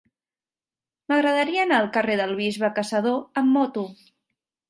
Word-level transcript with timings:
M'agradaria 1.11 1.59
anar 1.65 1.77
al 1.81 1.91
carrer 1.99 2.17
del 2.21 2.33
Bisbe 2.41 2.71
Caçador 2.79 3.21
amb 3.43 3.57
moto. 3.59 3.87